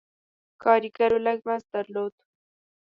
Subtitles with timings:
[0.63, 2.13] کارګرو لږ مزد درلود.